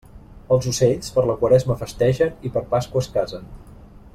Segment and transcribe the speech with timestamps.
[0.53, 3.49] Els ocells, per la Quaresma festegen i per Pasqua es casen.